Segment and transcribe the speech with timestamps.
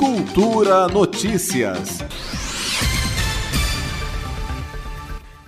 [0.00, 1.98] Cultura Notícias.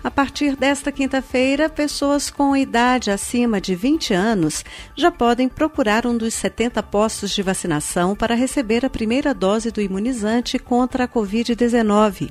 [0.05, 4.63] A partir desta quinta-feira, pessoas com idade acima de 20 anos
[4.95, 9.81] já podem procurar um dos 70 postos de vacinação para receber a primeira dose do
[9.81, 12.31] imunizante contra a Covid-19.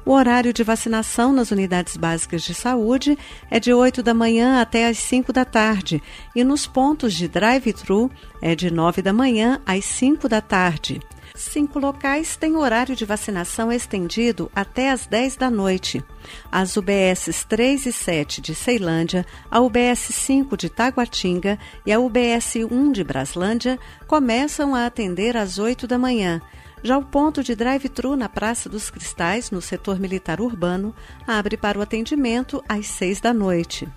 [0.05, 3.19] O horário de vacinação nas unidades básicas de saúde
[3.51, 6.03] é de 8 da manhã até às 5 da tarde
[6.35, 11.01] e nos pontos de drive-thru é de 9 da manhã às 5 da tarde.
[11.35, 16.05] Cinco locais têm horário de vacinação estendido até às 10 da noite.
[16.51, 22.57] As UBSs 3 e 7 de Ceilândia, a UBS 5 de Taguatinga e a UBS
[22.71, 26.41] 1 de Braslândia começam a atender às 8 da manhã.
[26.85, 30.93] Já o ponto de drive-thru na Praça dos Cristais, no setor militar urbano,
[31.27, 33.89] abre para o atendimento às seis da noite.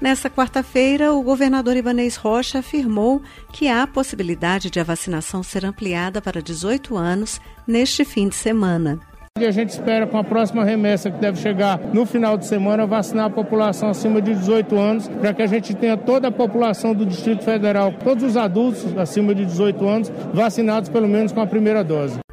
[0.00, 3.22] Nesta quarta-feira, o governador Ibanês Rocha afirmou
[3.52, 9.00] que há possibilidade de a vacinação ser ampliada para 18 anos neste fim de semana.
[9.36, 13.26] A gente espera com a próxima remessa, que deve chegar no final de semana, vacinar
[13.26, 17.04] a população acima de 18 anos, para que a gente tenha toda a população do
[17.04, 21.82] Distrito Federal, todos os adultos acima de 18 anos, vacinados pelo menos com a primeira
[21.82, 22.23] dose.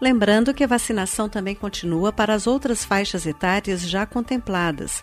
[0.00, 5.02] Lembrando que a vacinação também continua para as outras faixas etárias já contempladas.